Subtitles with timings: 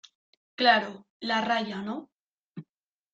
[0.55, 2.09] claro, la raya,¿ no?